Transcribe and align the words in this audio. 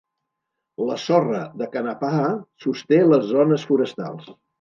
La 0.85 0.95
sorra 1.01 1.41
de 1.61 1.67
Kanapaha 1.75 2.31
sosté 2.65 2.99
les 3.11 3.29
zones 3.33 3.67
forestals. 3.73 4.33